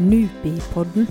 [0.00, 1.04] Nupipodden.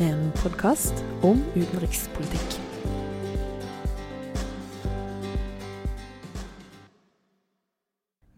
[0.00, 2.56] En podkast om utenrikspolitikk.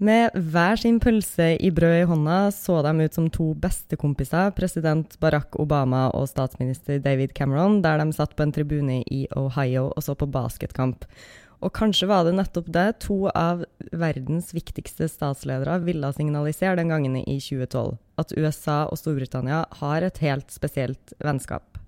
[0.02, 5.14] Med hver sin pølse i brød i hånda så de ut som to bestekompiser, president
[5.22, 10.02] Barack Obama og statsminister David Cameron, der de satt på en tribune i Ohio og
[10.02, 11.06] så på basketkamp.
[11.58, 17.16] Og kanskje var det nettopp det to av verdens viktigste statsledere ville signalisere den gangen
[17.18, 21.80] i 2012, at USA og Storbritannia har et helt spesielt vennskap.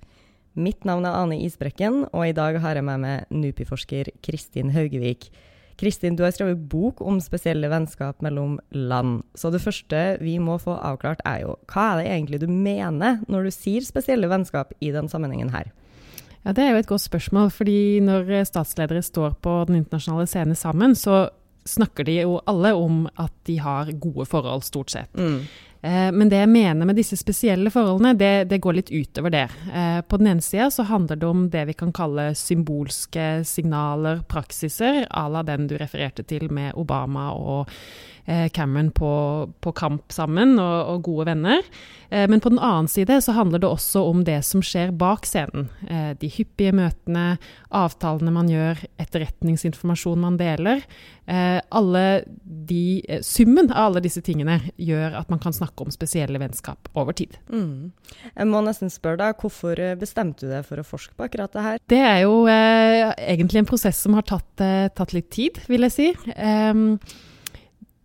[0.58, 5.28] Mitt navn er Ane Isbrekken, og i dag har jeg med meg NUPI-forsker Kristin Haugevik.
[5.80, 9.22] Kristin, du har skrevet bok om spesielle vennskap mellom land.
[9.38, 13.22] Så det første vi må få avklart, er jo hva er det egentlig du mener
[13.30, 15.70] når du sier spesielle vennskap i den sammenhengen her?
[16.44, 17.50] Ja, Det er jo et godt spørsmål.
[17.50, 21.28] fordi når statsledere står på den internasjonale scenen sammen, så
[21.66, 25.12] snakker de jo alle om at de har gode forhold, stort sett.
[25.14, 25.42] Mm.
[25.82, 29.46] Eh, men det jeg mener med disse spesielle forholdene, det, det går litt utover det.
[29.72, 34.22] Eh, på den ene sida så handler det om det vi kan kalle symbolske signaler,
[34.28, 37.70] praksiser, à la den du refererte til med Obama og
[38.30, 39.12] Eh, Cameron på,
[39.60, 41.64] på kamp sammen, og, og, gode venner.
[42.10, 45.68] Men på den annen side så handler det også om det som skjer bak scenen.
[46.18, 47.36] De hyppige møtene,
[47.70, 50.82] avtalene man gjør, etterretningsinformasjon man deler.
[51.30, 52.02] Alle
[52.70, 57.16] de, summen av alle disse tingene gjør at man kan snakke om spesielle vennskap over
[57.16, 57.36] tid.
[57.50, 57.90] Mm.
[58.30, 61.64] Jeg må nesten spørre deg, Hvorfor bestemte du deg for å forske på akkurat det
[61.64, 61.80] her?
[61.90, 65.86] Det er jo eh, egentlig en prosess som har tatt, eh, tatt litt tid, vil
[65.88, 66.08] jeg si.
[66.36, 66.98] Um,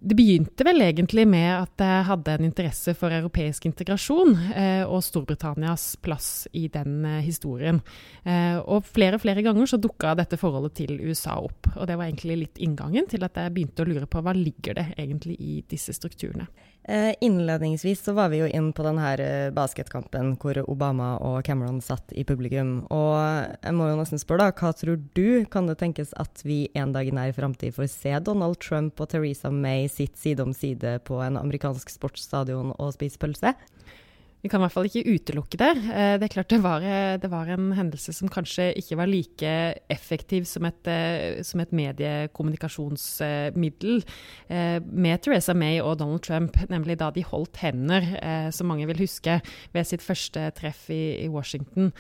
[0.06, 5.02] det begynte vel egentlig med at jeg hadde en interesse for europeisk integrasjon eh, og
[5.02, 7.80] Storbritannias plass i den eh, historien.
[8.22, 11.72] Eh, og flere og flere ganger så dukka dette forholdet til USA opp.
[11.74, 14.78] Og det var egentlig litt inngangen til at jeg begynte å lure på hva ligger
[14.78, 16.46] det egentlig i disse strukturene.
[16.88, 21.80] Eh, innledningsvis så var vi jo inn på denne eh, basketkampen hvor Obama og Cameron
[21.82, 22.84] satt i publikum.
[22.94, 23.18] Og
[23.66, 26.94] jeg må jo nesten spørre, da, hva tror du kan det tenkes at vi en
[26.94, 31.00] dag i nær framtid får se Donald Trump og Teresa May sitt side om side
[31.10, 33.56] på en amerikansk sportsstadion og spise pølse?
[34.46, 35.72] Vi kan i hvert fall ikke utelukke det.
[35.90, 39.10] Eh, det er klart det var, eh, det var en hendelse som kanskje ikke var
[39.10, 44.06] like effektiv som et, eh, som et mediekommunikasjonsmiddel
[44.86, 48.06] med Theresa May og Donald Trump, nemlig da de holdt hender,
[48.52, 49.42] som mange vil huske,
[49.74, 51.92] ved sitt første treff i, i Washington.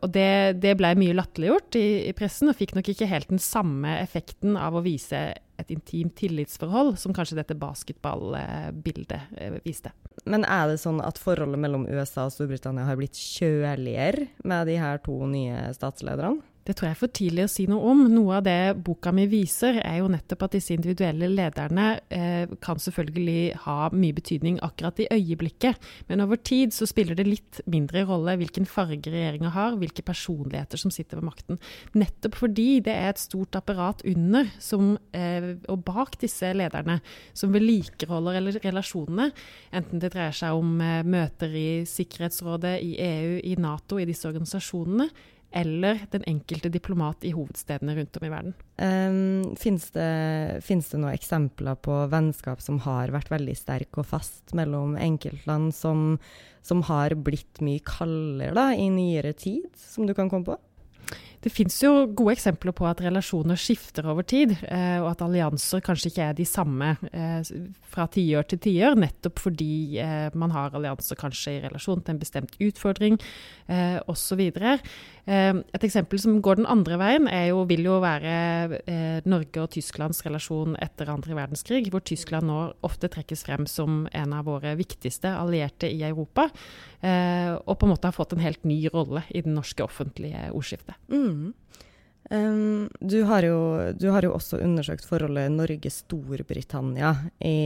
[0.00, 3.38] Og det, det ble mye latterliggjort i, i pressen, og fikk nok ikke helt den
[3.42, 9.92] samme effekten av å vise et intimt tillitsforhold, som kanskje dette basketballbildet eh, viste.
[10.28, 14.78] Men er det sånn at forholdet mellom USA og Storbritannia har blitt kjøligere med de
[14.80, 16.42] her to nye statslederne?
[16.64, 18.04] Det tror jeg er for tidlig å si noe om.
[18.08, 22.80] Noe av det boka mi viser, er jo nettopp at disse individuelle lederne eh, kan
[22.80, 28.06] selvfølgelig ha mye betydning akkurat i øyeblikket, men over tid så spiller det litt mindre
[28.08, 31.60] rolle hvilken farge regjeringa har, hvilke personligheter som sitter ved makten.
[32.00, 37.00] Nettopp fordi det er et stort apparat under som, eh, og bak disse lederne
[37.36, 39.28] som vedlikeholder relasjonene,
[39.74, 44.28] enten det dreier seg om eh, møter i Sikkerhetsrådet, i EU, i Nato, i disse
[44.30, 45.10] organisasjonene
[45.54, 48.54] eller den enkelte diplomat i hovedstedene rundt om i verden.
[48.82, 50.08] Um, Fins det,
[50.66, 56.18] det, noen eksempler på vennskap som har vært veldig sterk og fast mellom enkeltland, som,
[56.66, 60.58] som har blitt mye kaldere da, i nyere tid, som du kan komme på?
[61.44, 65.82] Det fins jo gode eksempler på at relasjoner skifter over tid, eh, og at allianser
[65.84, 67.50] kanskje ikke er de samme eh,
[67.92, 72.22] fra tiår til tiår, nettopp fordi eh, man har allianser kanskje i relasjon til en
[72.22, 73.20] bestemt utfordring
[74.08, 74.40] osv.
[74.44, 80.76] Et eksempel som går den andre veien, jo, vil jo være Norge og Tysklands relasjon
[80.84, 85.88] etter andre verdenskrig, hvor Tyskland nå ofte trekkes frem som en av våre viktigste allierte
[85.88, 86.50] i Europa,
[87.04, 90.96] og på en måte har fått en helt ny rolle i den norske offentlige ordskiftet.
[91.12, 91.52] Mm.
[92.30, 93.56] Um, du, har jo,
[94.00, 97.10] du, har jo, også undersøkt forholdet Norge-Storbritannia
[97.44, 97.58] i,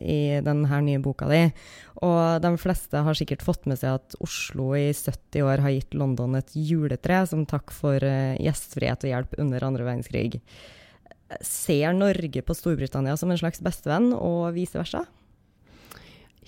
[0.00, 1.42] i denne nye boka di.
[2.00, 5.96] Og de fleste har sikkert fått med seg at Oslo i 70 år har gitt
[5.98, 10.40] London et juletre som takk for uh, gjestfrihet og hjelp under andre verdenskrig.
[11.44, 15.04] Ser Norge på Storbritannia som en slags bestevenn, og vice versa?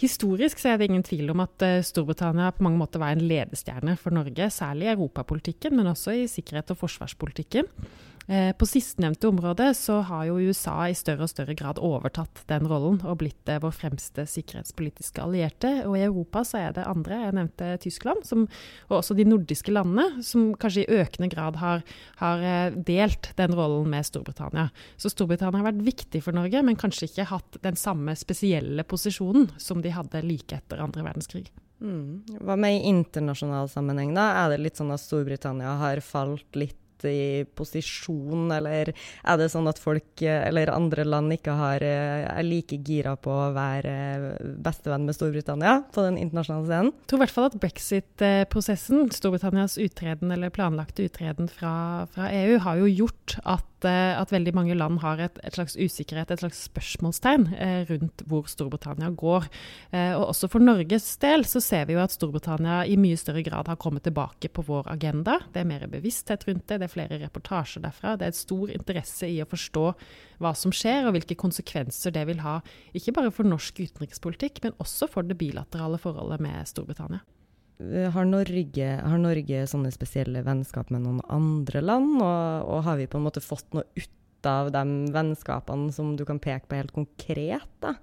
[0.01, 3.27] Historisk så er det ingen tvil om at eh, Storbritannia på mange måter var en
[3.29, 7.69] ledestjerne for Norge, særlig i europapolitikken, men også i sikkerhet- og forsvarspolitikken.
[8.27, 12.69] Eh, på sistnevnte område så har jo USA i større og større grad overtatt den
[12.71, 15.73] rollen og blitt eh, vår fremste sikkerhetspolitiske allierte.
[15.89, 18.45] Og i Europa så er det andre, jeg nevnte Tyskland, som,
[18.89, 21.83] og også de nordiske landene, som kanskje i økende grad har,
[22.23, 24.69] har, eh, delt den rollen med Storbritannia.
[24.97, 29.51] Så Storbritannia har vært viktig for Norge, men kanskje ikke hatt den samme spesielle posisjonen
[29.59, 31.49] som de hadde like etter andre verdenskrig.
[31.83, 32.39] Mm.
[32.47, 34.29] Hva med i internasjonal sammenheng, da?
[34.45, 36.79] Er det litt sånn at Storbritannia har falt litt
[37.09, 42.47] i posisjon, eller er det sånn at folk eller andre land ikke har, eh, er
[42.47, 43.95] like gira på å være
[44.63, 46.95] bestevenn med Storbritannia på den internasjonale scenen?
[47.03, 52.59] Jeg tror i hvert fall at brexit-prosessen, Storbritannias utreden eller planlagte utreden fra, fra EU,
[52.63, 56.43] har jo gjort at Eh, at, veldig mange land har et, et, slags usikkerhet, et
[56.43, 59.49] slags spørsmålstegn eh, rundt hvor Storbritannia går.
[59.91, 63.45] Eh, og også for Norges del så ser vi jo at Storbritannia i mye større
[63.47, 65.39] grad har kommet tilbake på vår agenda.
[65.53, 68.15] Det er mer bevissthet rundt det, det er flere reportasjer derfra.
[68.17, 69.85] Det er et stor interesse i å forstå
[70.43, 72.59] hva som skjer, og hvilke konsekvenser det vil ha.
[72.97, 77.23] Ikke bare for norsk utenrikspolitikk, men også for det bilaterale forholdet med Storbritannia.
[78.15, 83.09] Har Norge, har Norge, sånne spesielle vennskap med noen andre land, og, og, har vi
[83.11, 84.83] på en måte fått noe ut av de
[85.15, 87.71] vennskapene som du kan peke på helt konkret?
[87.83, 87.97] da?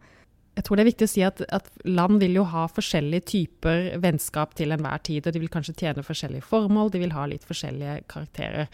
[0.60, 3.94] Jeg tror det er viktig å si at, at, land vil jo ha forskjellige typer
[4.04, 5.24] vennskap til enhver tid.
[5.24, 8.68] og De vil kanskje tjene forskjellige formål, de vil ha litt forskjellige karakterer.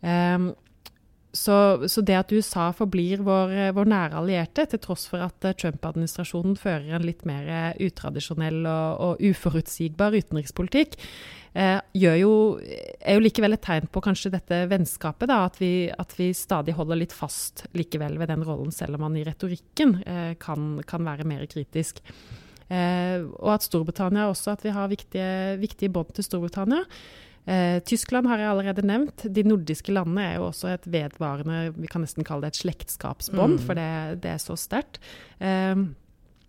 [0.00, 0.54] Um,
[1.32, 5.56] så, så, det at USA forblir vår, vår, nære allierte, til tross for at eh,
[5.60, 10.96] Trump-administrasjonen fører en litt mer eh, utradisjonell og, og uforutsigbar utenrikspolitikk,
[11.52, 12.32] eh, jo,
[12.64, 15.28] er jo likevel et tegn på kanskje dette vennskapet.
[15.28, 19.04] Da, at, vi, at, vi, stadig holder litt fast likevel ved den rollen, selv om
[19.08, 22.00] man i retorikken eh, kan, kan, være mer kritisk.
[22.72, 26.84] Eh, og at Storbritannia også, at vi har viktige, viktige bånd til Storbritannia.
[27.48, 29.24] Eh, Tyskland har jeg allerede nevnt.
[29.32, 33.56] De nordiske landene er jo også et vedvarende Vi kan nesten kalle det et slektskapsbånd,
[33.56, 33.64] mm.
[33.64, 33.88] for det,
[34.24, 35.00] det, er så sterkt.
[35.40, 35.86] Eh,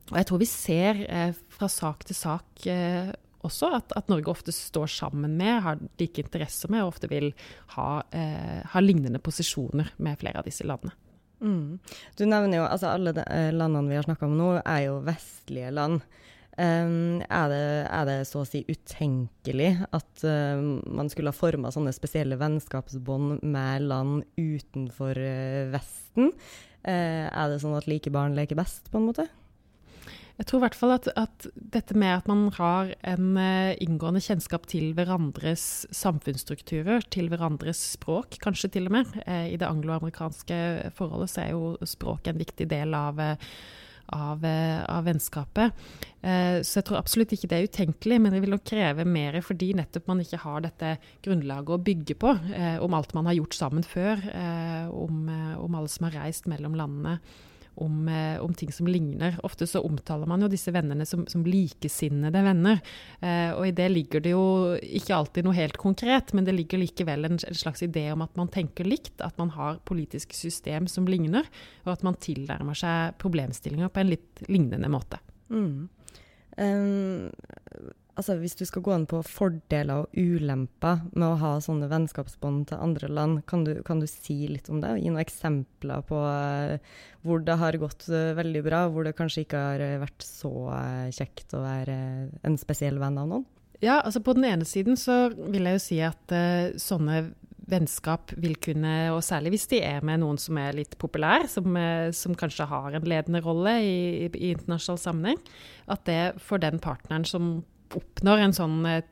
[0.09, 3.11] og jeg tror vi ser eh, fra sak til sak eh,
[3.45, 7.29] også at, at, Norge ofte står sammen med, har like interesser med, og ofte vil
[7.77, 10.91] ha, eh, ha lignende posisjoner med flere av disse landene.
[11.39, 11.77] Mm.
[12.19, 13.23] Du nevner jo altså Alle de,
[13.55, 16.01] landene vi har snakka om nå, er jo vestlige land.
[16.59, 20.59] Um, er, det, er, det, så å si utenkelig at uh,
[20.91, 26.33] man skulle ha forma sånne spesielle vennskapsbånd med land utenfor uh, Vesten?
[26.83, 29.29] Uh, er det sånn at like barn leker best, på en måte?
[30.39, 33.39] Jeg tror i hvert fall at, at dette med at man har en
[33.83, 35.65] inngående kjennskap til hverandres
[35.95, 39.17] samfunnsstrukturer, til hverandres språk, kanskje til og med.
[39.27, 40.61] I det angloamerikanske
[40.95, 43.19] forholdet så er jo språk en viktig del av
[44.15, 45.71] av, eh, av vennskapet.
[46.21, 49.39] Eh, så jeg tror absolutt ikke det er utenkelig, men det vil nok kreve mer
[49.45, 50.95] fordi nettopp man ikke har dette
[51.25, 54.19] grunnlaget å bygge på, eh, om alt man har gjort sammen før,
[54.89, 55.29] om,
[55.59, 57.19] om alle som har reist mellom landene
[57.81, 59.37] om, eh, om, ting som ligner.
[59.43, 62.81] Ofte så omtaler man jo disse vennene som, som likesinnede venner.
[63.19, 64.45] Eh, og i det ligger det jo
[64.79, 68.35] ikke alltid noe helt konkret, men det ligger likevel en, en, slags idé om at
[68.39, 71.47] man tenker likt, at man har politiske system som ligner,
[71.85, 75.21] og at man tilnærmer seg problemstillinger på en litt lignende måte.
[75.49, 75.87] Mm.
[76.59, 77.29] Um,
[78.19, 82.69] altså Hvis du skal gå inn på fordeler og ulemper med å ha sånne vennskapsbånd
[82.69, 84.97] til andre land, kan du, kan du, si litt om det?
[84.99, 86.75] Gi noen eksempler på uh,
[87.25, 90.51] hvor det har gått uh, veldig bra, hvor det kanskje ikke har uh, vært så
[91.15, 91.99] kjekt å være
[92.45, 93.47] en spesiell venn av noen?
[93.79, 96.33] Ja, altså På den ene siden så vil jeg jo si at
[96.83, 97.29] sånne
[97.69, 101.77] vennskap vil kunne, og særlig hvis de er med noen som er litt populær, som,
[102.17, 105.43] som kanskje har en ledende rolle i, i, i internasjonal sammenheng,
[105.87, 107.59] at det for den partneren som
[107.97, 109.03] oppnår en sånn eh,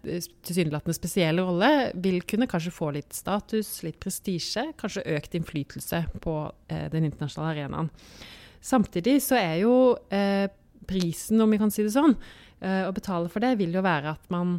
[0.45, 6.39] tilsynelatende spesiell rolle, vil kunne kanskje få litt status, litt prestisje, kanskje økt innflytelse på
[6.69, 7.91] eh, den internasjonale arenaen.
[8.63, 9.73] Samtidig så er jo
[10.13, 10.47] eh,
[10.87, 12.15] prisen, om vi kan si det sånn,
[12.59, 14.57] eh, å betale for det, vil jo være at man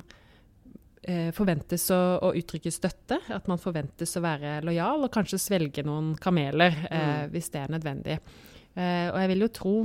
[1.03, 5.85] eh, forventes å, å, uttrykke støtte, at man forventes å være lojal og kanskje svelge
[5.87, 7.33] noen kameler eh, mm.
[7.35, 8.21] hvis det er nødvendig.
[8.79, 9.77] og jeg vil jo tro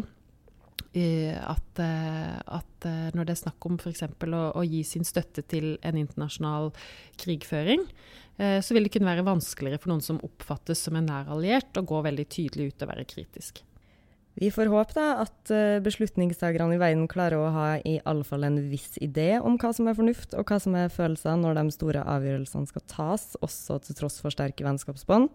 [0.93, 4.05] at, eh, at, eh, når det er snakk om f.eks.
[4.05, 6.71] Å, å gi sin støtte til en internasjonal
[7.21, 7.85] krigføring,
[8.37, 11.73] eh, så vil det kunne være vanskeligere for noen som oppfattes som en nær alliert,
[11.77, 13.63] å gå veldig tydelig ut og være kritisk.
[14.33, 15.51] Vi får håpe da at
[15.85, 19.85] beslutningstakerne i verden klarer å ha i alle fall en viss idé om hva som
[19.85, 23.99] er fornuft og hva som er følelser når de store avgjørelsene skal tas, også til
[23.99, 25.29] tross for sterke vennskapsbånd.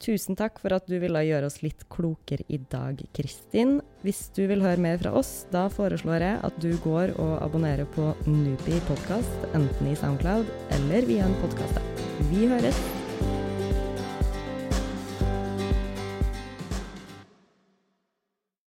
[0.00, 3.78] Tusen takk for at du ville gjøre oss litt klokere i dag, Kristin.
[4.00, 7.88] Hvis du vil høre mer fra oss, da foreslår jeg at du går og abonnerer
[7.96, 11.84] på Nupi podkast, enten i Soundcloud eller via en podkast.
[12.32, 12.99] Vi høres!